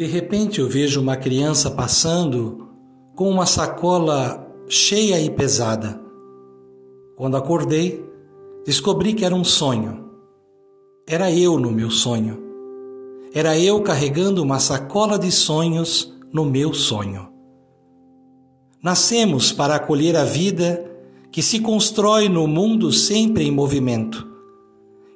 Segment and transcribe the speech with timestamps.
[0.00, 2.70] De repente eu vejo uma criança passando
[3.14, 6.00] com uma sacola cheia e pesada.
[7.18, 8.02] Quando acordei,
[8.64, 10.06] descobri que era um sonho.
[11.06, 12.38] Era eu no meu sonho.
[13.34, 17.28] Era eu carregando uma sacola de sonhos no meu sonho.
[18.82, 20.82] Nascemos para acolher a vida
[21.30, 24.26] que se constrói no mundo sempre em movimento.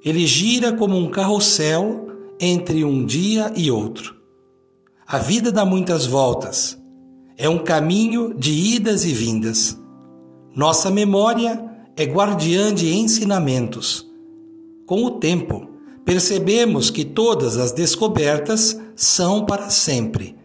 [0.05, 2.07] Ele gira como um carrossel
[2.39, 4.24] entre um dia e outro.
[5.07, 6.79] A vida dá muitas voltas.
[7.37, 9.79] É um caminho de idas e vindas.
[10.57, 11.63] Nossa memória
[11.95, 14.07] é guardiã de ensinamentos.
[14.87, 15.69] Com o tempo,
[16.05, 20.37] percebemos que todas as descobertas são para sempre.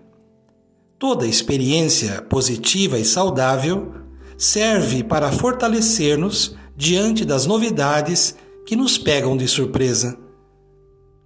[0.98, 3.94] Toda experiência positiva e saudável
[4.38, 8.36] serve para fortalecer-nos diante das novidades
[8.66, 10.18] que nos pegam de surpresa.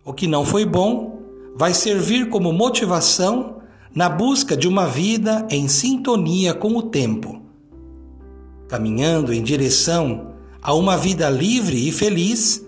[0.05, 1.12] O que não foi bom
[1.55, 3.61] vai servir como motivação
[3.93, 7.41] na busca de uma vida em sintonia com o tempo.
[8.67, 12.65] Caminhando em direção a uma vida livre e feliz,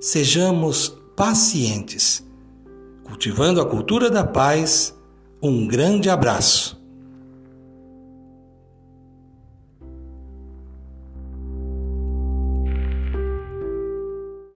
[0.00, 2.24] sejamos pacientes.
[3.02, 4.94] Cultivando a cultura da paz,
[5.42, 6.77] um grande abraço.